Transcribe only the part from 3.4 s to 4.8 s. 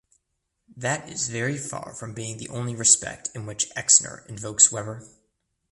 which Exner invokes